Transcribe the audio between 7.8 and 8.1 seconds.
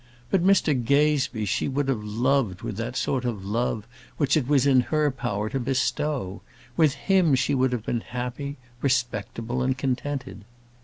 been